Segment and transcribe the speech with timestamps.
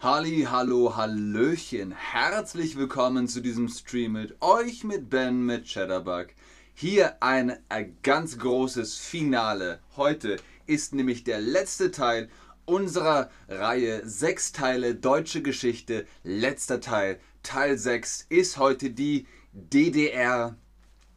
[0.00, 1.90] Halli, hallo, hallöchen.
[1.90, 6.28] Herzlich willkommen zu diesem Stream mit euch, mit Ben, mit Cheddarbug.
[6.72, 9.80] Hier ein, ein ganz großes Finale.
[9.96, 12.30] Heute ist nämlich der letzte Teil
[12.64, 14.08] unserer Reihe.
[14.08, 16.06] Sechs Teile Deutsche Geschichte.
[16.22, 20.54] Letzter Teil, Teil 6, ist heute die DDR,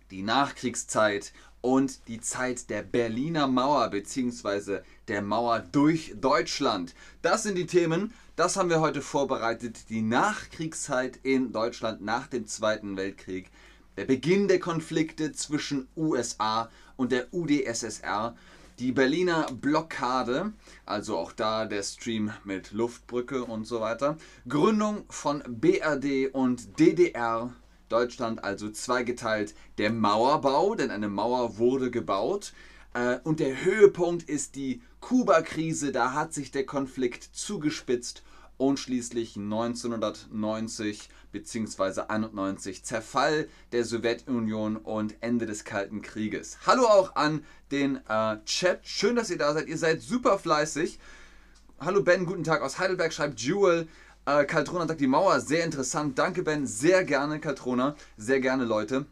[0.09, 4.79] die Nachkriegszeit und die Zeit der Berliner Mauer bzw.
[5.07, 6.95] der Mauer durch Deutschland.
[7.21, 8.11] Das sind die Themen,
[8.41, 9.91] das haben wir heute vorbereitet.
[9.91, 13.51] Die Nachkriegszeit in Deutschland nach dem Zweiten Weltkrieg.
[13.97, 18.35] Der Beginn der Konflikte zwischen USA und der UdSSR.
[18.79, 20.53] Die Berliner Blockade,
[20.87, 24.17] also auch da der Stream mit Luftbrücke und so weiter.
[24.47, 27.53] Gründung von BRD und DDR.
[27.89, 29.53] Deutschland also zweigeteilt.
[29.77, 32.53] Der Mauerbau, denn eine Mauer wurde gebaut.
[32.95, 35.91] Äh, und der Höhepunkt ist die Kuba-Krise.
[35.91, 38.23] Da hat sich der Konflikt zugespitzt
[38.61, 42.01] und schließlich 1990 bzw.
[42.07, 46.59] 91 Zerfall der Sowjetunion und Ende des Kalten Krieges.
[46.67, 48.81] Hallo auch an den äh, Chat.
[48.85, 49.67] Schön, dass ihr da seid.
[49.67, 50.99] Ihr seid super fleißig.
[51.79, 53.87] Hallo Ben, guten Tag aus Heidelberg, schreibt Jewel.
[54.27, 56.19] Äh, Kaltrona sagt die Mauer, sehr interessant.
[56.19, 59.07] Danke Ben, sehr gerne Kaltrona, sehr gerne Leute.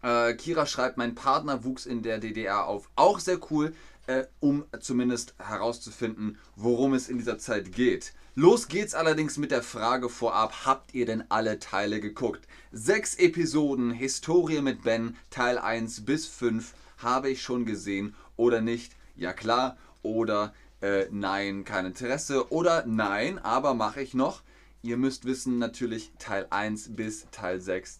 [0.00, 2.88] Äh, Kira schreibt, mein Partner wuchs in der DDR auf.
[2.96, 3.74] Auch sehr cool,
[4.08, 8.14] äh, um zumindest herauszufinden, worum es in dieser Zeit geht.
[8.34, 12.46] Los geht's allerdings mit der Frage vorab, habt ihr denn alle Teile geguckt?
[12.72, 18.96] Sechs Episoden Historie mit Ben, Teil 1 bis 5 habe ich schon gesehen oder nicht?
[19.14, 24.42] Ja klar oder äh, nein, kein Interesse oder nein, aber mache ich noch.
[24.82, 27.98] Ihr müsst wissen, natürlich Teil 1 bis Teil 6,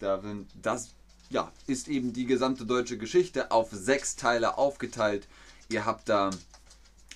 [0.61, 0.95] das
[1.29, 5.27] ja, ist eben die gesamte deutsche Geschichte auf sechs Teile aufgeteilt.
[5.69, 6.31] Ihr habt da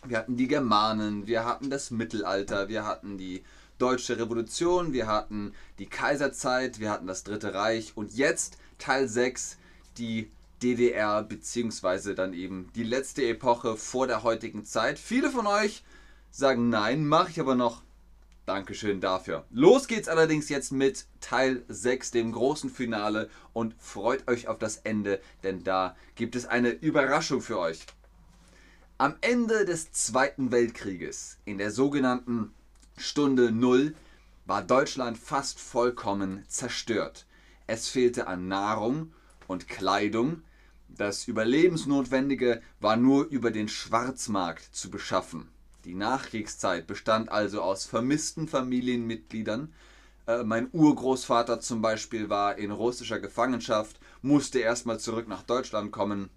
[0.05, 3.43] wir hatten die Germanen, wir hatten das Mittelalter, wir hatten die
[3.77, 9.57] Deutsche Revolution, wir hatten die Kaiserzeit, wir hatten das Dritte Reich und jetzt Teil 6,
[9.97, 10.29] die
[10.61, 14.99] DDR, beziehungsweise dann eben die letzte Epoche vor der heutigen Zeit.
[14.99, 15.83] Viele von euch
[16.31, 17.81] sagen nein, mache ich aber noch.
[18.45, 19.45] Dankeschön dafür.
[19.51, 24.77] Los geht's allerdings jetzt mit Teil 6, dem großen Finale und freut euch auf das
[24.77, 27.85] Ende, denn da gibt es eine Überraschung für euch.
[28.99, 32.53] Am Ende des Zweiten Weltkrieges, in der sogenannten
[32.95, 33.95] Stunde Null,
[34.45, 37.25] war Deutschland fast vollkommen zerstört.
[37.65, 39.11] Es fehlte an Nahrung
[39.47, 40.43] und Kleidung.
[40.89, 45.49] Das Überlebensnotwendige war nur über den Schwarzmarkt zu beschaffen.
[45.85, 49.73] Die Nachkriegszeit bestand also aus vermissten Familienmitgliedern.
[50.27, 56.29] Äh, mein Urgroßvater zum Beispiel war in russischer Gefangenschaft, musste erstmal zurück nach Deutschland kommen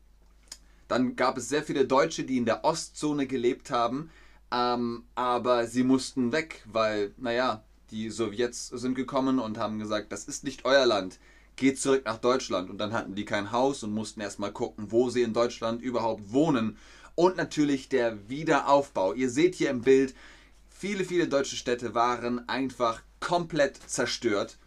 [0.88, 4.10] dann gab es sehr viele Deutsche, die in der Ostzone gelebt haben,
[4.52, 10.24] ähm, aber sie mussten weg, weil, naja, die Sowjets sind gekommen und haben gesagt, das
[10.24, 11.18] ist nicht euer Land,
[11.56, 12.70] geht zurück nach Deutschland.
[12.70, 16.32] Und dann hatten die kein Haus und mussten erstmal gucken, wo sie in Deutschland überhaupt
[16.32, 16.76] wohnen.
[17.14, 19.14] Und natürlich der Wiederaufbau.
[19.14, 20.14] Ihr seht hier im Bild,
[20.68, 24.58] viele, viele deutsche Städte waren einfach komplett zerstört.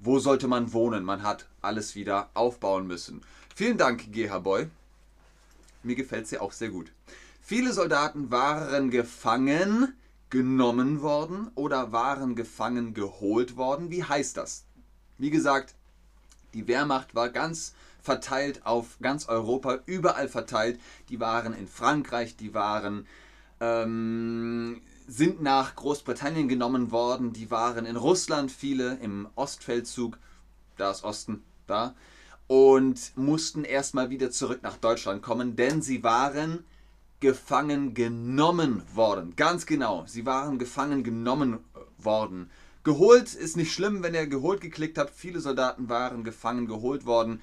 [0.00, 1.04] Wo sollte man wohnen?
[1.04, 3.20] Man hat alles wieder aufbauen müssen.
[3.54, 4.66] Vielen Dank, GH Boy.
[5.82, 6.92] Mir gefällt sie auch sehr gut.
[7.40, 9.94] Viele Soldaten waren gefangen
[10.30, 13.90] genommen worden oder waren gefangen geholt worden.
[13.90, 14.64] Wie heißt das?
[15.18, 15.74] Wie gesagt,
[16.54, 20.80] die Wehrmacht war ganz verteilt auf ganz Europa, überall verteilt.
[21.08, 23.06] Die waren in Frankreich, die waren
[23.60, 30.18] ähm, sind nach Großbritannien genommen worden, die waren in Russland, viele im Ostfeldzug,
[30.76, 31.94] da ist Osten, da
[32.52, 36.64] und mussten erstmal wieder zurück nach Deutschland kommen, denn sie waren
[37.18, 39.32] gefangen genommen worden.
[39.36, 41.60] Ganz genau, sie waren gefangen genommen
[41.96, 42.50] worden.
[42.84, 45.14] Geholt ist nicht schlimm, wenn ihr geholt geklickt habt.
[45.14, 47.40] Viele Soldaten waren gefangen geholt worden.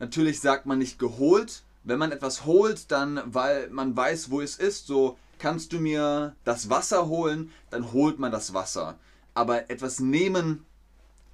[0.00, 1.62] Natürlich sagt man nicht geholt.
[1.84, 6.34] Wenn man etwas holt, dann weil man weiß, wo es ist, so kannst du mir
[6.42, 8.98] das Wasser holen, dann holt man das Wasser.
[9.34, 10.66] Aber etwas nehmen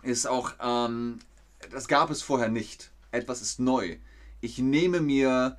[0.03, 1.21] ist auch ähm,
[1.71, 2.91] das gab es vorher nicht.
[3.11, 3.97] Etwas ist neu.
[4.41, 5.59] Ich nehme mir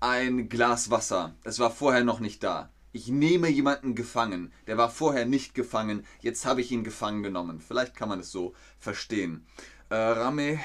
[0.00, 1.34] ein Glas Wasser.
[1.44, 2.70] Es war vorher noch nicht da.
[2.92, 4.52] Ich nehme jemanden gefangen.
[4.66, 6.06] Der war vorher nicht gefangen.
[6.20, 7.60] Jetzt habe ich ihn gefangen genommen.
[7.60, 9.46] Vielleicht kann man es so verstehen.
[9.90, 10.58] Äh, Rame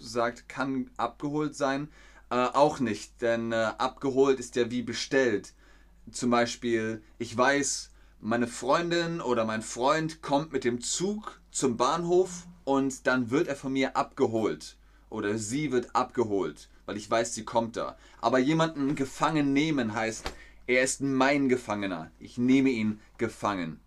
[0.00, 1.88] sagt, kann abgeholt sein.
[2.30, 5.52] Äh, auch nicht, denn äh, abgeholt ist ja wie bestellt.
[6.10, 12.46] Zum Beispiel, ich weiß, meine Freundin oder mein Freund kommt mit dem Zug zum Bahnhof
[12.64, 14.76] und dann wird er von mir abgeholt
[15.10, 17.96] oder sie wird abgeholt, weil ich weiß, sie kommt da.
[18.20, 20.30] Aber jemanden gefangen nehmen heißt,
[20.66, 22.10] er ist mein Gefangener.
[22.18, 23.80] Ich nehme ihn gefangen.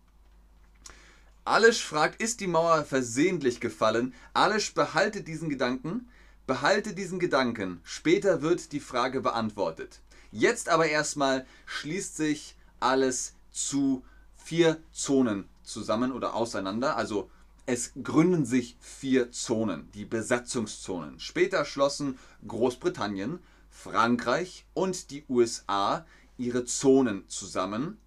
[1.43, 4.13] Alisch fragt, ist die Mauer versehentlich gefallen?
[4.33, 6.09] Alisch, behalte diesen Gedanken.
[6.47, 7.81] Behalte diesen Gedanken.
[7.83, 9.99] Später wird die Frage beantwortet.
[10.31, 14.03] Jetzt aber erstmal schließt sich alles zu
[14.49, 16.97] vier Zonen zusammen oder auseinander.
[16.97, 17.29] Also
[17.67, 21.19] es gründen sich vier Zonen, die Besatzungszonen.
[21.19, 22.17] Später schlossen
[22.47, 23.37] Großbritannien,
[23.69, 26.03] Frankreich und die USA
[26.39, 27.99] ihre Zonen zusammen.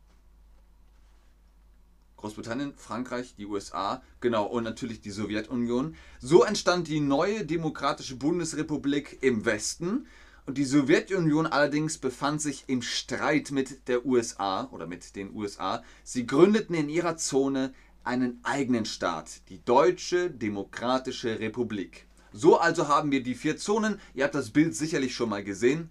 [2.17, 5.95] Großbritannien, Frankreich, die USA, genau, und natürlich die Sowjetunion.
[6.19, 10.09] So entstand die neue demokratische Bundesrepublik im Westen.
[10.45, 15.85] Und die Sowjetunion allerdings befand sich im Streit mit der USA oder mit den USA.
[16.03, 17.73] Sie gründeten in ihrer Zone
[18.03, 22.07] einen eigenen Staat, die Deutsche Demokratische Republik.
[22.33, 24.01] So also haben wir die vier Zonen.
[24.15, 25.91] Ihr habt das Bild sicherlich schon mal gesehen.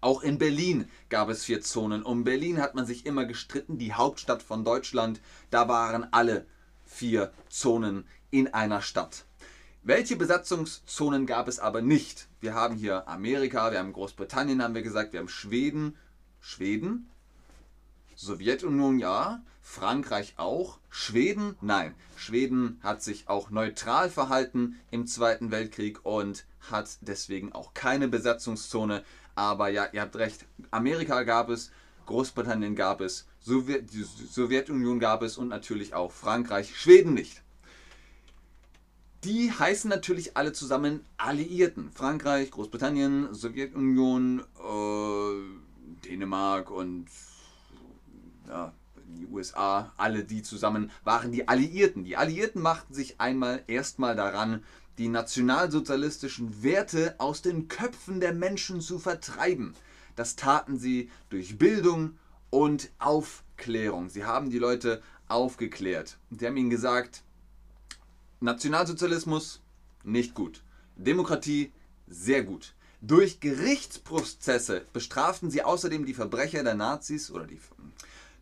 [0.00, 2.02] Auch in Berlin gab es vier Zonen.
[2.02, 5.20] Um Berlin hat man sich immer gestritten, die Hauptstadt von Deutschland.
[5.50, 6.46] Da waren alle
[6.86, 9.26] vier Zonen in einer Stadt.
[9.82, 12.28] Welche Besatzungszonen gab es aber nicht?
[12.40, 15.96] Wir haben hier Amerika, wir haben Großbritannien, haben wir gesagt, wir haben Schweden.
[16.38, 17.08] Schweden?
[18.14, 21.94] Sowjetunion ja, Frankreich auch, Schweden nein.
[22.14, 29.02] Schweden hat sich auch neutral verhalten im Zweiten Weltkrieg und hat deswegen auch keine Besatzungszone.
[29.34, 31.70] Aber ja, ihr habt recht, Amerika gab es,
[32.04, 37.42] Großbritannien gab es, Sowjet, die Sowjetunion gab es und natürlich auch Frankreich, Schweden nicht.
[39.24, 41.90] Die heißen natürlich alle zusammen Alliierten.
[41.92, 47.06] Frankreich, Großbritannien, Sowjetunion, äh, Dänemark und
[48.48, 48.72] ja,
[49.18, 52.04] die USA, alle die zusammen waren die Alliierten.
[52.04, 54.64] Die Alliierten machten sich einmal erstmal daran,
[54.96, 59.74] die nationalsozialistischen Werte aus den Köpfen der Menschen zu vertreiben.
[60.16, 62.18] Das taten sie durch Bildung
[62.48, 64.08] und Aufklärung.
[64.08, 66.18] Sie haben die Leute aufgeklärt.
[66.30, 67.22] Sie haben ihnen gesagt,
[68.40, 69.60] Nationalsozialismus
[70.02, 70.62] nicht gut.
[70.96, 71.72] Demokratie
[72.08, 72.74] sehr gut.
[73.02, 77.58] Durch Gerichtsprozesse bestraften sie außerdem die Verbrecher der Nazis oder die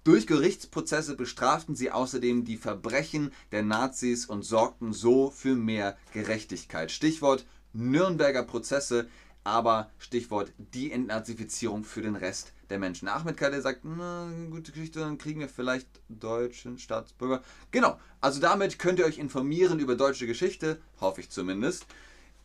[0.04, 6.90] durch Gerichtsprozesse bestraften sie außerdem die Verbrechen der Nazis und sorgten so für mehr Gerechtigkeit.
[6.90, 7.44] Stichwort
[7.74, 9.06] Nürnberger Prozesse,
[9.48, 13.08] aber Stichwort die Entnazifizierung für den Rest der Menschen.
[13.08, 17.42] Ahmed Kader sagt, na, gute Geschichte, dann kriegen wir vielleicht deutschen Staatsbürger.
[17.70, 21.86] Genau, also damit könnt ihr euch informieren über deutsche Geschichte, hoffe ich zumindest.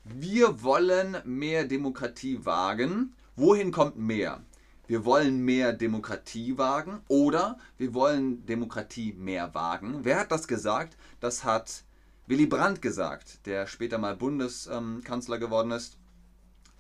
[0.06, 3.14] Wir wollen mehr Demokratie wagen.
[3.36, 4.42] Wohin kommt mehr?
[4.88, 10.00] wir wollen mehr Demokratie wagen oder wir wollen Demokratie mehr wagen.
[10.04, 10.98] Wer hat das gesagt?
[11.20, 11.84] Das hat
[12.28, 15.98] Willy Brandt gesagt, der später mal Bundeskanzler geworden ist.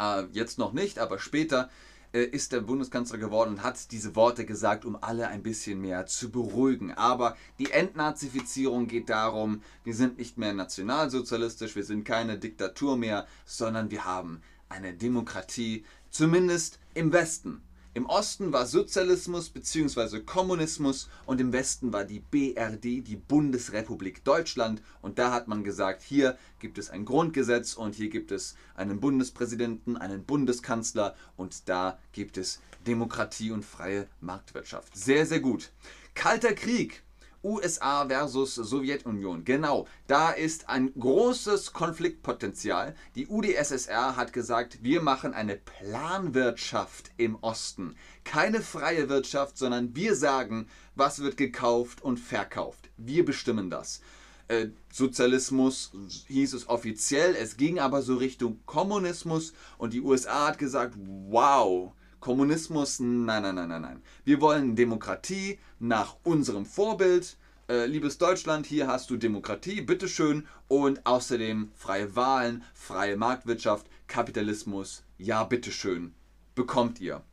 [0.04, 1.70] Äh, jetzt noch nicht, aber später
[2.14, 6.06] äh, ist der Bundeskanzler geworden und hat diese Worte gesagt, um alle ein bisschen mehr
[6.06, 6.92] zu beruhigen.
[6.94, 13.28] Aber die Entnazifizierung geht darum, wir sind nicht mehr nationalsozialistisch, wir sind keine Diktatur mehr,
[13.46, 17.62] sondern wir haben eine Demokratie, zumindest im Westen.
[17.96, 20.22] Im Osten war Sozialismus bzw.
[20.22, 24.82] Kommunismus und im Westen war die BRD, die Bundesrepublik Deutschland.
[25.04, 29.00] Und da hat man gesagt, hier gibt es ein Grundgesetz und hier gibt es einen
[29.00, 34.98] Bundespräsidenten, einen Bundeskanzler und da gibt es Demokratie und freie Marktwirtschaft.
[34.98, 35.72] Sehr, sehr gut.
[36.16, 37.04] Kalter Krieg
[37.44, 39.44] USA versus Sowjetunion.
[39.44, 42.96] Genau, da ist ein großes Konfliktpotenzial.
[43.16, 47.96] Die UdSSR hat gesagt, wir machen eine Planwirtschaft im Osten.
[48.24, 52.90] Keine freie Wirtschaft, sondern wir sagen, was wird gekauft und verkauft.
[52.98, 54.02] Wir bestimmen das.
[54.48, 55.92] Äh, Sozialismus
[56.28, 61.94] hieß es offiziell, es ging aber so Richtung Kommunismus und die USA hat gesagt, wow,
[62.24, 64.02] Kommunismus, nein, nein, nein, nein, nein.
[64.24, 67.36] Wir wollen Demokratie nach unserem Vorbild.
[67.68, 70.48] Äh, liebes Deutschland, hier hast du Demokratie, bitteschön.
[70.70, 76.14] Und außerdem freie Wahlen, freie Marktwirtschaft, Kapitalismus, ja, bitteschön.
[76.56, 77.24] Bekommt ihr.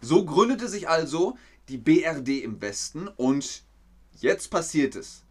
[0.00, 1.38] So gründete sich also
[1.68, 3.62] die BRD im Westen und
[4.18, 5.22] jetzt passiert es.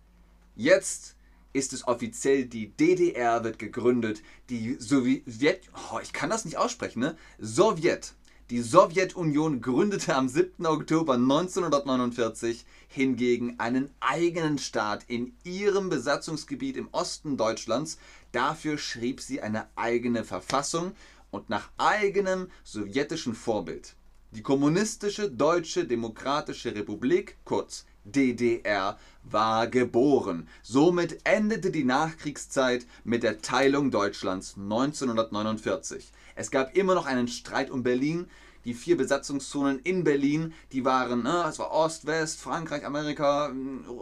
[0.56, 1.18] Jetzt
[1.52, 7.02] ist es offiziell, die DDR wird gegründet, die Sowjet, oh, ich kann das nicht aussprechen,
[7.02, 7.18] ne?
[7.40, 8.14] Sowjet
[8.50, 10.66] die Sowjetunion gründete am 7.
[10.66, 18.00] Oktober 1949 hingegen einen eigenen Staat in ihrem Besatzungsgebiet im Osten Deutschlands.
[18.32, 20.94] Dafür schrieb sie eine eigene Verfassung
[21.30, 23.94] und nach eigenem sowjetischen Vorbild.
[24.32, 30.48] Die kommunistische Deutsche Demokratische Republik, kurz DDR, war geboren.
[30.64, 36.12] Somit endete die Nachkriegszeit mit der Teilung Deutschlands 1949.
[36.36, 38.28] Es gab immer noch einen Streit um Berlin.
[38.66, 43.54] die vier Besatzungszonen in Berlin, die waren, ne, war Ost, West, Frankreich, Amerika,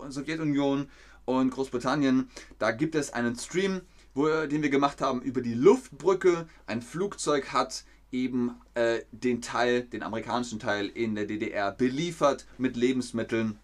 [0.10, 0.90] Sowjetunion
[1.26, 2.30] und Großbritannien.
[2.58, 3.82] Da gibt es einen Stream,
[4.16, 6.48] wo, den wir gemacht haben über die Luftbrücke.
[6.66, 12.78] Ein Flugzeug hat eben äh, den Teil, den amerikanischen Teil in der DDR beliefert mit
[12.78, 13.60] Lebensmitteln.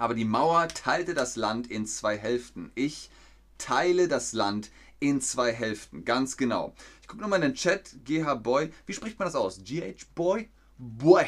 [0.00, 2.72] Aber die Mauer teilte das Land in zwei Hälften.
[2.74, 3.10] Ich
[3.58, 6.74] teile das Land in zwei Hälften, ganz genau.
[7.02, 7.96] Ich gucke nochmal in den Chat.
[8.06, 9.62] GH Boy, wie spricht man das aus?
[9.62, 10.48] GH Boy?
[10.78, 11.26] Boy.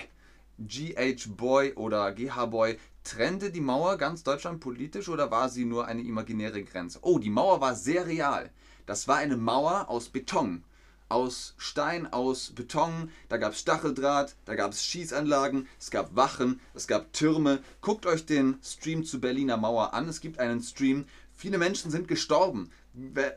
[0.58, 5.86] GH Boy oder GH Boy trennte die Mauer ganz Deutschland politisch oder war sie nur
[5.86, 7.00] eine imaginäre Grenze?
[7.02, 8.48] Oh, die Mauer war sehr real.
[8.86, 10.64] Das war eine Mauer aus Beton
[11.12, 16.58] aus Stein, aus Beton, da gab es Stacheldraht, da gab es Schießanlagen, es gab Wachen,
[16.74, 17.62] es gab Türme.
[17.82, 20.08] Guckt euch den Stream zur Berliner Mauer an.
[20.08, 21.04] Es gibt einen Stream.
[21.34, 22.70] Viele Menschen sind gestorben,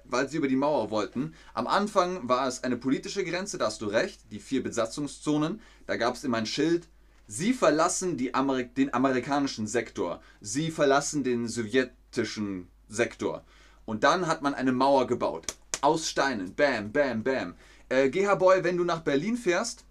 [0.06, 1.34] weil sie über die Mauer wollten.
[1.54, 5.60] Am Anfang war es eine politische Grenze, da hast du recht, die vier Besatzungszonen.
[5.86, 6.88] Da gab es immer ein Schild.
[7.28, 10.22] Sie verlassen Amerik den amerikanischen Sektor.
[10.40, 13.44] Sie verlassen den sowjetischen Sektor.
[13.86, 15.46] Und dann hat man eine Mauer gebaut
[15.86, 16.56] aus Steinen.
[16.56, 17.54] Bam, bam, bam.
[17.90, 19.86] Äh, GH Boy, wenn du nach Berlin fährst,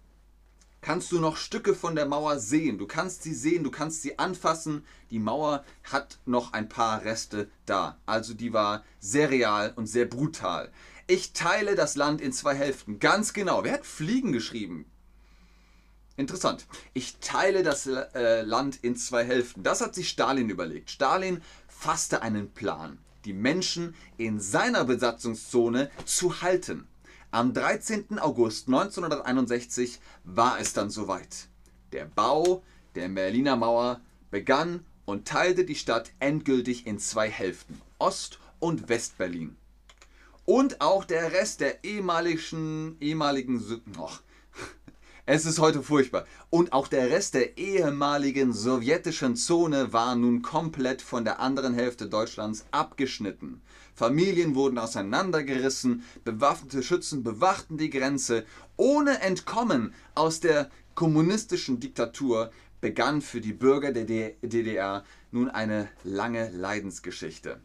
[0.81, 2.77] kannst du noch Stücke von der Mauer sehen.
[2.77, 4.85] Du kannst sie sehen, du kannst sie anfassen.
[5.09, 7.97] Die Mauer hat noch ein paar Reste da.
[8.05, 10.69] Also die war sehr real und sehr brutal.
[11.07, 12.99] Ich teile das Land in zwei Hälften.
[12.99, 13.63] Ganz genau.
[13.63, 14.85] Wer hat Fliegen geschrieben?
[16.17, 16.67] Interessant.
[16.93, 19.63] Ich teile das äh, Land in zwei Hälften.
[19.63, 20.91] Das hat sich Stalin überlegt.
[20.91, 26.87] Stalin fasste einen Plan die Menschen in seiner Besatzungszone zu halten.
[27.31, 28.19] Am 13.
[28.19, 31.49] August 1961 war es dann soweit.
[31.91, 32.63] Der Bau
[32.95, 33.99] der Berliner Mauer
[34.31, 39.55] begann und teilte die Stadt endgültig in zwei Hälften, Ost- und Westberlin.
[40.45, 44.09] Und auch der Rest der ehemaligen, ehemaligen oh,
[45.27, 46.25] es ist heute furchtbar.
[46.51, 52.07] Und auch der Rest der ehemaligen sowjetischen Zone war nun komplett von der anderen Hälfte
[52.07, 53.61] Deutschlands abgeschnitten.
[53.95, 58.45] Familien wurden auseinandergerissen, bewaffnete Schützen bewachten die Grenze.
[58.77, 66.51] Ohne Entkommen aus der kommunistischen Diktatur begann für die Bürger der DDR nun eine lange
[66.51, 67.61] Leidensgeschichte.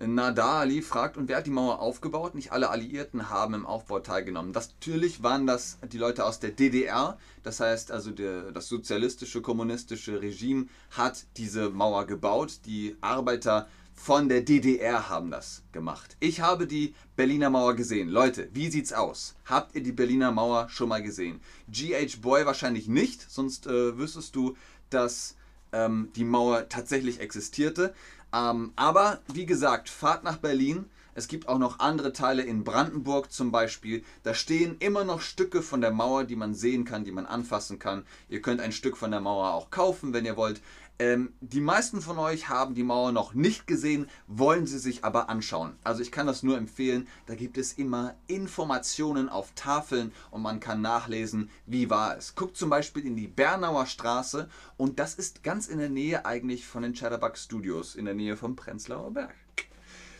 [0.00, 2.34] Nadali fragt, und wer hat die Mauer aufgebaut?
[2.34, 4.52] Nicht alle Alliierten haben im Aufbau teilgenommen.
[4.52, 9.42] Das, natürlich waren das die Leute aus der DDR, das heißt also der, das sozialistische,
[9.42, 12.60] kommunistische Regime hat diese Mauer gebaut.
[12.66, 13.66] Die Arbeiter
[13.98, 16.16] von der DDR haben das gemacht.
[16.20, 18.08] Ich habe die Berliner Mauer gesehen.
[18.08, 19.34] Leute, wie sieht's aus?
[19.44, 21.40] Habt ihr die Berliner Mauer schon mal gesehen?
[21.68, 24.56] GH Boy wahrscheinlich nicht, sonst äh, wüsstest du,
[24.90, 25.34] dass
[25.72, 27.92] ähm, die Mauer tatsächlich existierte.
[28.32, 30.86] Ähm, aber wie gesagt, fahrt nach Berlin.
[31.14, 34.04] Es gibt auch noch andere Teile in Brandenburg zum Beispiel.
[34.22, 37.80] Da stehen immer noch Stücke von der Mauer, die man sehen kann, die man anfassen
[37.80, 38.04] kann.
[38.28, 40.60] Ihr könnt ein Stück von der Mauer auch kaufen, wenn ihr wollt.
[41.00, 45.28] Ähm, die meisten von euch haben die Mauer noch nicht gesehen, wollen sie sich aber
[45.28, 45.76] anschauen.
[45.84, 47.06] Also ich kann das nur empfehlen.
[47.26, 52.34] Da gibt es immer Informationen auf Tafeln und man kann nachlesen, wie war es.
[52.34, 56.66] Guckt zum Beispiel in die Bernauer Straße und das ist ganz in der Nähe eigentlich
[56.66, 59.34] von den Chatterbug Studios, in der Nähe vom Prenzlauer Berg.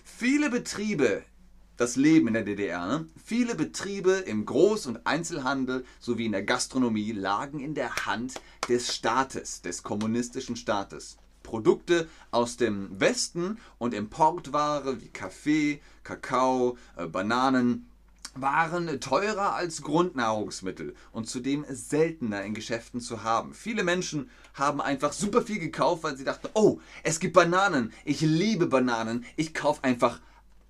[0.04, 1.24] Viele Betriebe
[1.78, 2.86] das Leben in der DDR.
[2.86, 3.08] Ne?
[3.24, 8.34] Viele Betriebe im Groß- und Einzelhandel sowie in der Gastronomie lagen in der Hand
[8.68, 11.16] des Staates, des kommunistischen Staates.
[11.42, 17.88] Produkte aus dem Westen und Importware wie Kaffee, Kakao, äh, Bananen
[18.34, 23.54] waren teurer als Grundnahrungsmittel und zudem seltener in Geschäften zu haben.
[23.54, 28.20] Viele Menschen haben einfach super viel gekauft, weil sie dachten, oh, es gibt Bananen, ich
[28.20, 30.20] liebe Bananen, ich kaufe einfach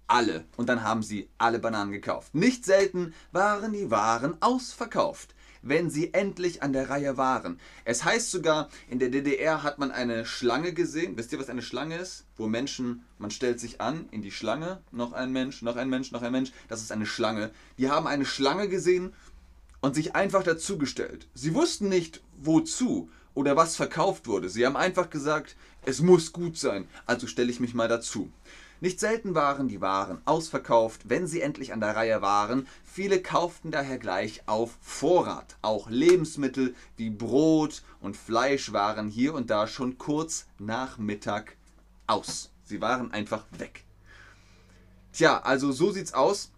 [0.09, 0.45] alle.
[0.57, 2.35] Und dann haben sie alle Bananen gekauft.
[2.35, 7.61] Nicht selten waren die Waren ausverkauft, wenn sie endlich an der Reihe waren.
[7.85, 11.17] Es heißt sogar, in der DDR hat man eine Schlange gesehen.
[11.17, 12.25] Wisst ihr, was eine Schlange ist?
[12.37, 16.11] Wo Menschen, man stellt sich an in die Schlange, noch ein Mensch, noch ein Mensch,
[16.11, 16.53] noch ein Mensch.
[16.69, 17.51] Das ist eine Schlange.
[17.77, 19.13] Die haben eine Schlange gesehen
[19.81, 21.29] und sich einfach dazugestellt.
[21.35, 24.49] Sie wussten nicht, wozu oder was verkauft wurde.
[24.49, 28.31] Sie haben einfach gesagt, es muss gut sein, also stelle ich mich mal dazu.
[28.81, 32.69] Nicht selten waren die Waren ausverkauft, wenn sie endlich an der Reihe waren.
[32.85, 35.57] Viele kauften daher gleich auf Vorrat.
[35.63, 41.57] Auch Lebensmittel wie Brot und Fleisch waren hier und da schon kurz nach Mittag
[42.07, 42.51] aus.
[42.65, 43.85] Sie waren einfach weg.
[45.13, 46.53] Tja, also so sieht's aus.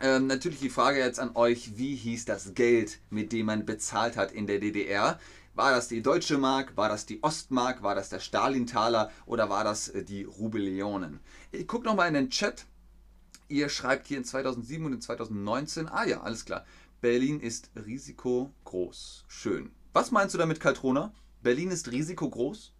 [0.00, 4.16] Ähm, natürlich die Frage jetzt an euch, wie hieß das Geld, mit dem man bezahlt
[4.16, 5.18] hat in der DDR?
[5.58, 6.76] War das die Deutsche Mark?
[6.76, 7.82] War das die Ostmark?
[7.82, 9.10] War das der Stalintaler?
[9.26, 11.18] Oder war das äh, die Rubellionen?
[11.50, 12.64] Ich gucke nochmal in den Chat.
[13.48, 15.88] Ihr schreibt hier in 2007 und in 2019.
[15.88, 16.64] Ah ja, alles klar.
[17.00, 19.24] Berlin ist risikogroß.
[19.26, 19.72] Schön.
[19.92, 21.12] Was meinst du damit, Kaltrona?
[21.42, 22.72] Berlin ist risikogroß?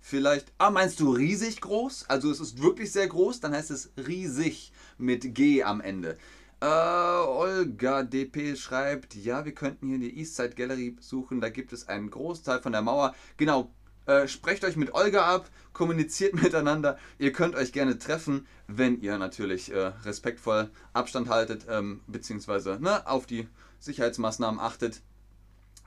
[0.00, 0.50] Vielleicht.
[0.56, 2.06] Ah, meinst du riesig groß?
[2.08, 6.16] Also es ist wirklich sehr groß, dann heißt es riesig mit G am Ende.
[6.60, 11.72] Äh, Olga DP schreibt, ja, wir könnten hier in die Eastside Gallery suchen, da gibt
[11.72, 13.14] es einen Großteil von der Mauer.
[13.36, 13.70] Genau,
[14.06, 16.98] äh, sprecht euch mit Olga ab, kommuniziert miteinander.
[17.18, 23.06] Ihr könnt euch gerne treffen, wenn ihr natürlich äh, respektvoll Abstand haltet, ähm, beziehungsweise ne,
[23.06, 23.46] auf die
[23.78, 25.02] Sicherheitsmaßnahmen achtet.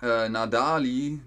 [0.01, 1.19] Äh, Nadali,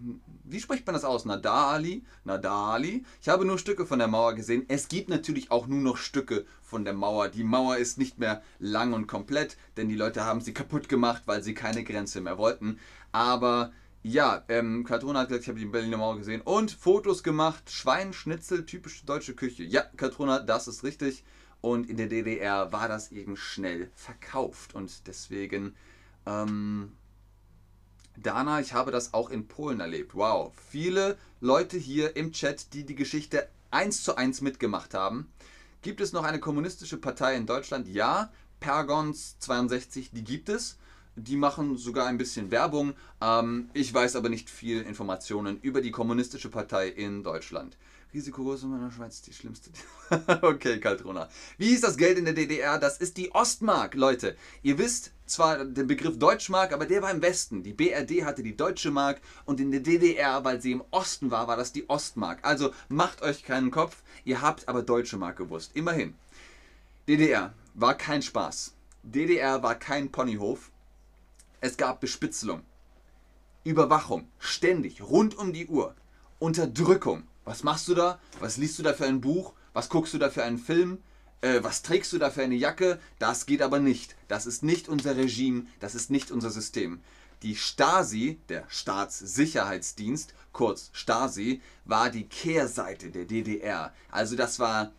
[0.45, 1.25] wie spricht man das aus?
[1.25, 2.05] Nadali?
[2.25, 3.05] Nadali?
[3.23, 4.65] Ich habe nur Stücke von der Mauer gesehen.
[4.69, 7.29] Es gibt natürlich auch nur noch Stücke von der Mauer.
[7.29, 11.23] Die Mauer ist nicht mehr lang und komplett, denn die Leute haben sie kaputt gemacht,
[11.27, 12.79] weil sie keine Grenze mehr wollten.
[13.13, 17.71] Aber ja, ähm, Katrona hat gesagt, ich habe die Berliner Mauer gesehen und Fotos gemacht.
[17.71, 19.63] Schweinschnitzel, typische deutsche Küche.
[19.63, 21.25] Ja, Katrona, das ist richtig.
[21.61, 24.75] Und in der DDR war das eben schnell verkauft.
[24.75, 25.75] Und deswegen
[26.27, 26.93] ähm,
[28.17, 30.15] Dana, ich habe das auch in Polen erlebt.
[30.15, 35.33] Wow, viele Leute hier im Chat, die die Geschichte eins zu eins mitgemacht haben.
[35.83, 37.89] Gibt es noch eine kommunistische Partei in Deutschland?
[37.89, 40.79] Ja, Pergons 62, die gibt es.
[41.17, 42.95] Die machen sogar ein bisschen Werbung.
[43.21, 47.77] Ähm, ich weiß aber nicht viel Informationen über die kommunistische Partei in Deutschland.
[48.15, 49.71] Risikogroß in der Schweiz die schlimmste.
[50.43, 51.29] okay, Kaltrona.
[51.59, 52.79] Wie hieß das Geld in der DDR?
[52.79, 54.37] Das ist die Ostmark, Leute.
[54.63, 57.63] Ihr wisst zwar den Begriff Deutschmark, aber der war im Westen.
[57.63, 61.49] Die BRD hatte die Deutsche Mark und in der DDR, weil sie im Osten war,
[61.49, 62.41] war das die Ostmark.
[62.43, 64.03] Also macht euch keinen Kopf.
[64.25, 65.73] Ihr habt aber Deutsche Mark gewusst.
[65.75, 66.15] Immerhin.
[67.09, 68.75] DDR war kein Spaß.
[69.03, 70.71] DDR war kein Ponyhof.
[71.61, 72.63] Es gab Bespitzelung.
[73.65, 74.29] Überwachung.
[74.39, 75.03] Ständig.
[75.03, 75.95] Rund um die Uhr.
[76.39, 78.19] Unterdrückung was machst du da?
[78.41, 79.53] Was liest du da für ein Buch?
[79.75, 80.99] Was guckst du da für einen Film?
[81.45, 82.99] Äh, was trägst du da für eine Jacke?
[83.19, 84.17] Das geht aber nicht.
[84.29, 87.03] Das ist nicht unser Regime, das ist nicht unser System.
[87.43, 93.93] Die Stasi, der Staatssicherheitsdienst, kurz Stasi, war die Kehrseite der DDR.
[94.11, 94.91] Also das war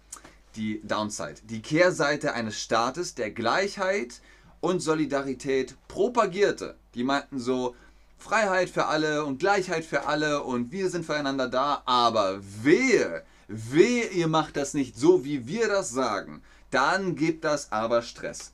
[0.56, 1.42] die Downside.
[1.50, 4.22] Die Kehrseite eines Staates, der Gleichheit
[4.62, 6.76] und Solidarität propagierte.
[6.94, 7.76] Die meinten so,
[8.20, 14.08] Freiheit für alle und Gleichheit für alle und wir sind füreinander da, aber wehe, wehe,
[14.10, 18.54] ihr macht das nicht so, wie wir das sagen, dann gibt das aber Stress.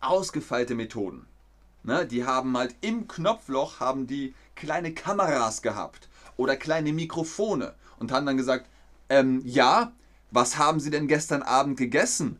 [0.00, 1.26] Ausgefeilte Methoden.
[1.82, 8.12] Ne, die haben halt im Knopfloch haben die kleine Kameras gehabt oder kleine Mikrofone und
[8.12, 8.68] haben dann gesagt,
[9.08, 9.92] ähm, ja,
[10.30, 12.38] was haben Sie denn gestern Abend gegessen?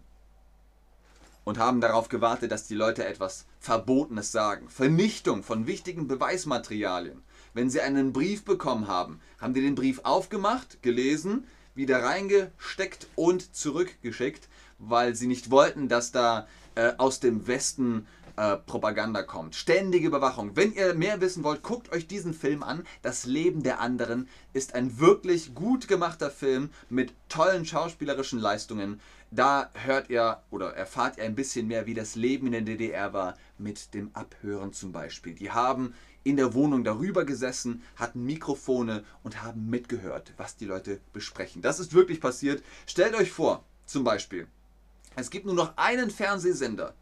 [1.48, 4.68] und haben darauf gewartet, dass die Leute etwas Verbotenes sagen.
[4.68, 7.22] Vernichtung von wichtigen Beweismaterialien.
[7.54, 11.46] Wenn sie einen Brief bekommen haben, haben die den Brief aufgemacht, gelesen,
[11.78, 18.56] wieder reingesteckt und zurückgeschickt, weil sie nicht wollten, dass da äh, aus dem Westen äh,
[18.56, 19.54] Propaganda kommt.
[19.54, 20.54] Ständige Überwachung.
[20.54, 22.84] Wenn ihr mehr wissen wollt, guckt euch diesen Film an.
[23.02, 29.00] Das Leben der anderen ist ein wirklich gut gemachter Film mit tollen schauspielerischen Leistungen.
[29.30, 33.12] Da hört ihr oder erfahrt ihr ein bisschen mehr, wie das Leben in der DDR
[33.12, 35.34] war, mit dem Abhören zum Beispiel.
[35.34, 35.94] Die haben
[36.28, 41.62] in der Wohnung darüber gesessen, hatten Mikrofone und haben mitgehört, was die Leute besprechen.
[41.62, 42.62] Das ist wirklich passiert.
[42.86, 44.46] Stellt euch vor, zum Beispiel,
[45.16, 46.94] es gibt nur noch einen Fernsehsender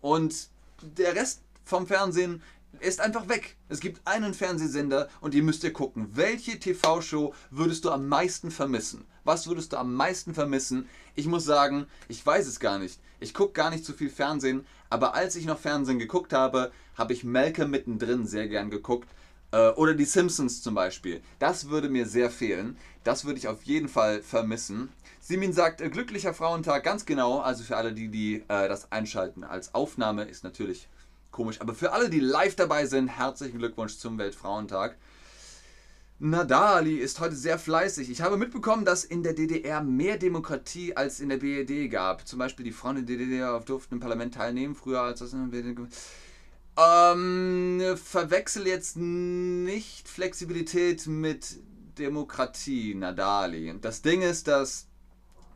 [0.00, 0.48] und
[0.82, 2.42] der Rest vom Fernsehen
[2.78, 3.56] ist einfach weg.
[3.68, 8.50] Es gibt einen Fernsehsender und ihr müsst ihr gucken, welche TV-Show würdest du am meisten
[8.50, 9.04] vermissen?
[9.24, 10.88] Was würdest du am meisten vermissen?
[11.14, 12.98] Ich muss sagen, ich weiß es gar nicht.
[13.18, 17.12] Ich gucke gar nicht so viel Fernsehen, aber als ich noch Fernsehen geguckt habe, habe
[17.12, 19.08] ich Malcolm mittendrin sehr gern geguckt.
[19.52, 21.22] Äh, oder die Simpsons zum Beispiel.
[21.38, 22.76] Das würde mir sehr fehlen.
[23.04, 24.90] Das würde ich auf jeden Fall vermissen.
[25.20, 27.40] Simin sagt, äh, glücklicher Frauentag, ganz genau.
[27.40, 30.88] Also für alle, die, die äh, das einschalten als Aufnahme, ist natürlich
[31.30, 31.60] komisch.
[31.60, 34.96] Aber für alle, die live dabei sind, herzlichen Glückwunsch zum Weltfrauentag.
[36.22, 38.10] Nadali ist heute sehr fleißig.
[38.10, 42.28] Ich habe mitbekommen, dass in der DDR mehr Demokratie als in der BRD gab.
[42.28, 45.50] Zum Beispiel die Frauen in der DDR durften im Parlament teilnehmen, früher als das in
[45.50, 45.88] der BRD.
[46.76, 51.58] Ähm, verwechsel jetzt nicht Flexibilität mit
[51.98, 53.74] Demokratie, Nadali.
[53.80, 54.88] Das Ding ist, dass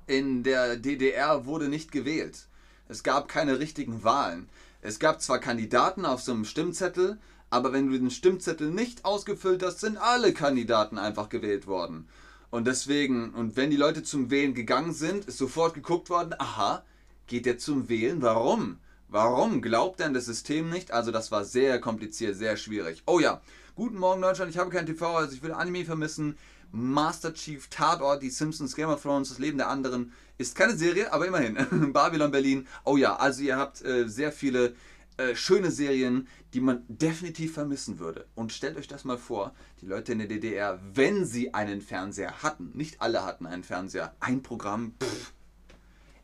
[0.07, 2.49] in der DDR wurde nicht gewählt.
[2.89, 4.49] Es gab keine richtigen Wahlen.
[4.81, 7.19] Es gab zwar Kandidaten auf so einem Stimmzettel,
[7.55, 12.09] aber wenn du den Stimmzettel nicht ausgefüllt hast, sind alle Kandidaten einfach gewählt worden.
[12.51, 16.83] Und deswegen, und wenn die Leute zum Wählen gegangen sind, ist sofort geguckt worden, aha,
[17.29, 18.23] geht der zum Wählen?
[18.23, 18.79] Warum?
[19.09, 20.91] Warum glaubt denn das System nicht?
[20.91, 23.05] Also das war sehr kompliziert, sehr schwierig.
[23.07, 23.41] Oh ja,
[23.77, 26.37] guten Morgen Deutschland, ich habe kein TV, also ich will Anime vermissen.
[26.73, 30.13] Master Chief, Tatort, die Simpsons, Game of Thrones, das Leben der anderen.
[30.39, 31.93] Ist keine Serie, aber immerhin.
[31.93, 32.67] Babylon Berlin.
[32.83, 34.75] Oh ja, also ihr habt äh, sehr viele
[35.17, 38.27] äh, schöne Serien, die man definitiv vermissen würde.
[38.35, 42.43] Und stellt euch das mal vor, die Leute in der DDR, wenn sie einen Fernseher
[42.43, 45.33] hatten, nicht alle hatten einen Fernseher, ein Programm, pff,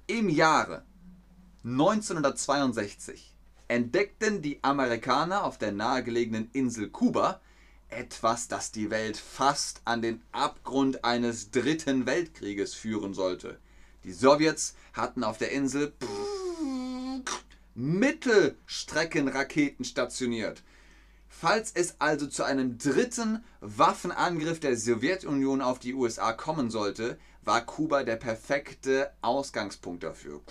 [0.07, 0.85] im Jahre
[1.65, 3.37] 1962
[3.69, 7.41] entdeckten die Amerikaner auf der nahegelegenen Insel Kuba
[7.89, 13.59] etwas, das die Welt fast an den Abgrund eines dritten Weltkrieges führen sollte.
[14.05, 15.93] Die Sowjets hatten auf der Insel
[17.81, 20.63] Mittelstreckenraketen stationiert.
[21.29, 27.65] Falls es also zu einem dritten Waffenangriff der Sowjetunion auf die USA kommen sollte, war
[27.65, 30.43] Kuba der perfekte Ausgangspunkt dafür.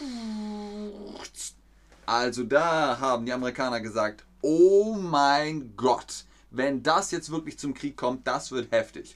[2.07, 7.95] Also da haben die Amerikaner gesagt, oh mein Gott, wenn das jetzt wirklich zum Krieg
[7.95, 9.15] kommt, das wird heftig.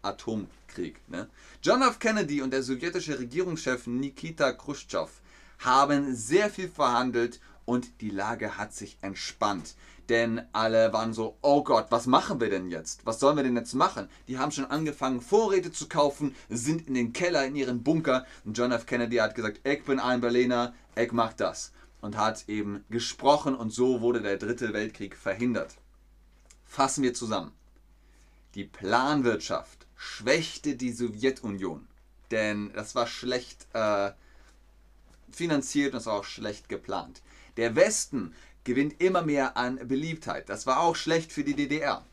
[0.00, 1.06] Atomkrieg.
[1.08, 1.28] Ne?
[1.62, 1.98] John F.
[1.98, 5.20] Kennedy und der sowjetische Regierungschef Nikita Khrushchev
[5.64, 9.74] haben sehr viel verhandelt und die Lage hat sich entspannt.
[10.08, 13.06] Denn alle waren so, oh Gott, was machen wir denn jetzt?
[13.06, 14.08] Was sollen wir denn jetzt machen?
[14.28, 18.26] Die haben schon angefangen, Vorräte zu kaufen, sind in den Keller, in ihren Bunker.
[18.44, 18.86] Und John F.
[18.86, 21.72] Kennedy hat gesagt, ich bin ein Berliner, ich mach das.
[22.00, 25.76] Und hat eben gesprochen und so wurde der dritte Weltkrieg verhindert.
[26.64, 27.52] Fassen wir zusammen.
[28.56, 31.86] Die Planwirtschaft schwächte die Sowjetunion.
[32.32, 34.10] Denn das war schlecht äh,
[35.36, 37.22] finanziert und war auch schlecht geplant.
[37.56, 40.48] Der Westen gewinnt immer mehr an Beliebtheit.
[40.48, 42.04] Das war auch schlecht für die DDR.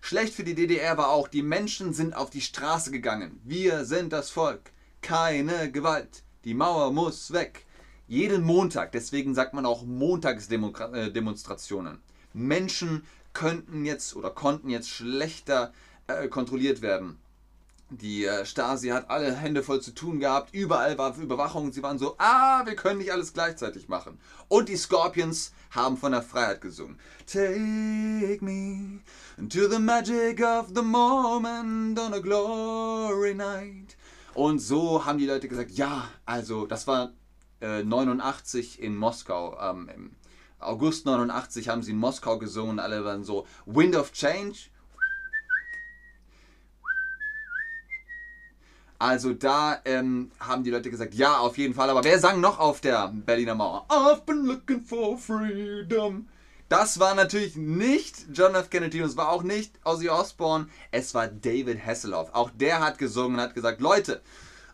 [0.00, 3.38] Schlecht für die DDR war auch, die Menschen sind auf die Straße gegangen.
[3.44, 4.70] Wir sind das Volk.
[5.02, 6.22] Keine Gewalt.
[6.44, 7.66] Die Mauer muss weg.
[8.06, 11.94] Jeden Montag, deswegen sagt man auch Montagsdemonstrationen.
[11.94, 11.98] Äh,
[12.32, 13.02] Menschen
[13.34, 15.74] könnten jetzt oder konnten jetzt schlechter
[16.06, 17.18] äh, kontrolliert werden.
[17.90, 21.72] Die äh, Stasi hat alle Hände voll zu tun gehabt, überall war Überwachung.
[21.72, 24.20] Sie waren so, ah, wir können nicht alles gleichzeitig machen.
[24.48, 26.98] Und die Scorpions haben von der Freiheit gesungen.
[27.26, 29.00] Take me
[29.48, 33.96] to the magic of the moment on a glory night.
[34.34, 37.12] Und so haben die Leute gesagt, ja, also das war
[37.62, 39.58] äh, 89 in Moskau.
[39.58, 40.16] Ähm, Im
[40.58, 42.80] August 89 haben sie in Moskau gesungen.
[42.80, 44.68] Alle waren so, Wind of Change
[48.98, 51.88] Also da ähm, haben die Leute gesagt, ja, auf jeden Fall.
[51.88, 53.86] Aber wer sang noch auf der Berliner Mauer?
[53.88, 56.26] I've been looking for freedom.
[56.68, 58.68] Das war natürlich nicht John F.
[58.68, 60.66] Kennedy und es war auch nicht Ozzy Osbourne.
[60.90, 62.30] Es war David Hasselhoff.
[62.34, 64.20] Auch der hat gesungen und hat gesagt, Leute,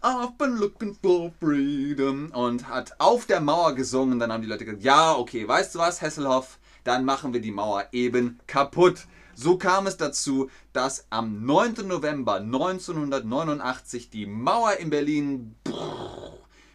[0.03, 2.31] I've been looking for freedom.
[2.33, 4.19] Und hat auf der Mauer gesungen.
[4.19, 6.59] Dann haben die Leute gesagt, ja, okay, weißt du was, Hasselhoff?
[6.83, 9.07] Dann machen wir die Mauer eben kaputt.
[9.37, 11.87] So kam es dazu, dass am 9.
[11.87, 15.57] November 1989 die Mauer in Berlin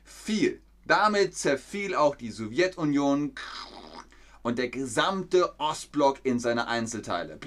[0.04, 0.62] fiel.
[0.86, 3.34] Damit zerfiel auch die Sowjetunion
[4.42, 7.40] und der gesamte Ostblock in seine Einzelteile.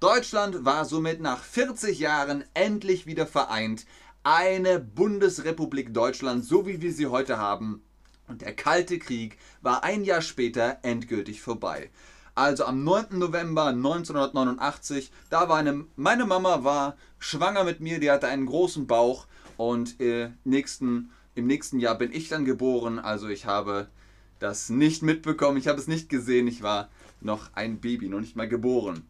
[0.00, 3.86] Deutschland war somit nach 40 Jahren endlich wieder vereint.
[4.22, 7.82] Eine Bundesrepublik Deutschland, so wie wir sie heute haben.
[8.26, 11.90] Und der Kalte Krieg war ein Jahr später endgültig vorbei.
[12.34, 13.18] Also am 9.
[13.18, 18.88] November 1989, da war eine, meine Mama war schwanger mit mir, die hatte einen großen
[18.88, 22.98] Bauch und äh, nächsten, im nächsten Jahr bin ich dann geboren.
[22.98, 23.86] Also ich habe
[24.40, 26.88] das nicht mitbekommen, ich habe es nicht gesehen, ich war
[27.20, 29.06] noch ein Baby, noch nicht mal geboren.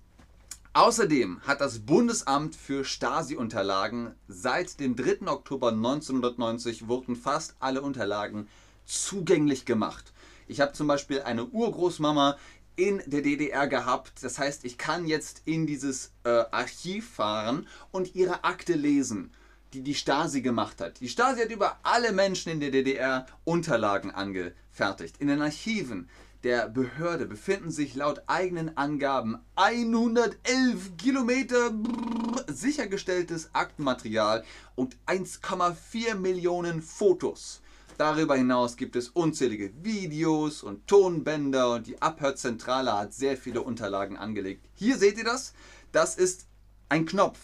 [0.74, 5.28] Außerdem hat das Bundesamt für Stasi-Unterlagen seit dem 3.
[5.28, 8.48] Oktober 1990 wurden fast alle Unterlagen
[8.84, 10.12] zugänglich gemacht.
[10.46, 12.36] Ich habe zum Beispiel eine Urgroßmama,
[12.76, 14.22] in der DDR gehabt.
[14.22, 19.32] Das heißt, ich kann jetzt in dieses äh, Archiv fahren und ihre Akte lesen,
[19.72, 21.00] die die Stasi gemacht hat.
[21.00, 25.16] Die Stasi hat über alle Menschen in der DDR Unterlagen angefertigt.
[25.18, 26.08] In den Archiven
[26.44, 31.72] der Behörde befinden sich laut eigenen Angaben 111 Kilometer
[32.46, 37.62] sichergestelltes Aktenmaterial und 1,4 Millionen Fotos.
[37.96, 44.16] Darüber hinaus gibt es unzählige Videos und Tonbänder und die Abhörzentrale hat sehr viele Unterlagen
[44.16, 44.66] angelegt.
[44.74, 45.54] Hier seht ihr das.
[45.92, 46.46] Das ist
[46.88, 47.38] ein Knopf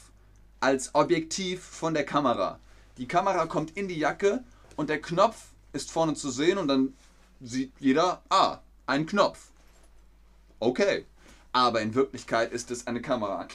[0.59, 2.59] als Objektiv von der Kamera.
[2.99, 4.43] Die Kamera kommt in die Jacke
[4.77, 5.37] und der Knopf
[5.73, 6.95] ist vorne zu sehen und dann
[7.41, 9.51] sieht jeder, ah, ein Knopf.
[10.59, 11.07] Okay.
[11.53, 13.49] Aber in Wirklichkeit ist es eine Kamera.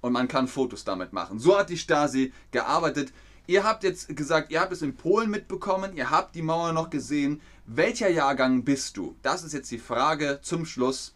[0.00, 1.38] Und man kann Fotos damit machen.
[1.38, 3.12] So hat die Stasi gearbeitet.
[3.48, 6.90] Ihr habt jetzt gesagt, ihr habt es in Polen mitbekommen, ihr habt die Mauer noch
[6.90, 7.40] gesehen.
[7.64, 9.16] Welcher Jahrgang bist du?
[9.22, 11.14] Das ist jetzt die Frage zum Schluss.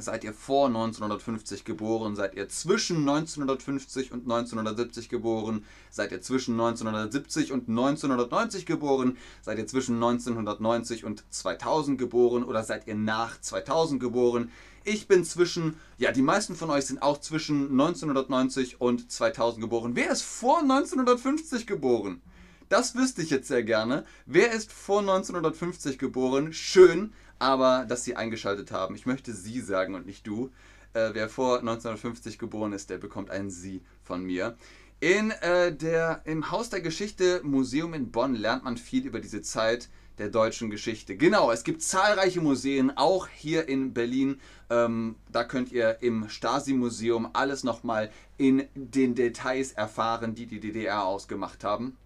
[0.00, 2.14] Seid ihr vor 1950 geboren?
[2.14, 5.64] Seid ihr zwischen 1950 und 1970 geboren?
[5.90, 9.16] Seid ihr zwischen 1970 und 1990 geboren?
[9.42, 12.44] Seid ihr zwischen 1990 und 2000 geboren?
[12.44, 14.52] Oder seid ihr nach 2000 geboren?
[14.84, 19.96] Ich bin zwischen, ja, die meisten von euch sind auch zwischen 1990 und 2000 geboren.
[19.96, 22.22] Wer ist vor 1950 geboren?
[22.68, 24.04] Das wüsste ich jetzt sehr gerne.
[24.26, 26.52] Wer ist vor 1950 geboren?
[26.52, 28.94] Schön aber dass Sie eingeschaltet haben.
[28.94, 30.50] Ich möchte Sie sagen und nicht du.
[30.94, 34.56] Äh, wer vor 1950 geboren ist, der bekommt ein Sie von mir.
[35.00, 39.42] In äh, der, Im Haus der Geschichte Museum in Bonn lernt man viel über diese
[39.42, 41.16] Zeit der deutschen Geschichte.
[41.16, 44.40] Genau, es gibt zahlreiche Museen, auch hier in Berlin.
[44.70, 51.04] Ähm, da könnt ihr im Stasi-Museum alles nochmal in den Details erfahren, die die DDR
[51.04, 51.96] ausgemacht haben.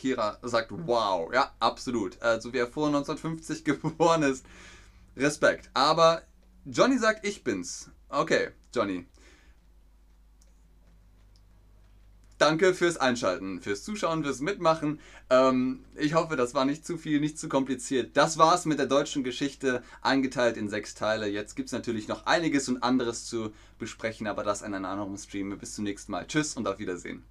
[0.00, 2.20] Kira sagt, wow, ja, absolut.
[2.22, 4.44] Also wer vor 1950 geboren ist,
[5.16, 5.70] Respekt.
[5.74, 6.22] Aber
[6.64, 7.90] Johnny sagt, ich bin's.
[8.08, 9.06] Okay, Johnny.
[12.38, 14.98] Danke fürs Einschalten, fürs Zuschauen, fürs Mitmachen.
[15.28, 18.16] Ähm, ich hoffe, das war nicht zu viel, nicht zu kompliziert.
[18.16, 21.28] Das war's mit der deutschen Geschichte, eingeteilt in sechs Teile.
[21.28, 25.56] Jetzt gibt's natürlich noch einiges und anderes zu besprechen, aber das in einem anderen Stream.
[25.58, 26.26] Bis zum nächsten Mal.
[26.26, 27.24] Tschüss und auf Wiedersehen.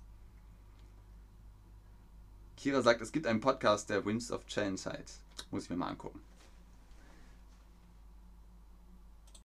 [2.60, 5.22] Kira sagt, es gibt einen Podcast, der Winds of Change heißt.
[5.50, 6.20] Muss ich mir mal angucken.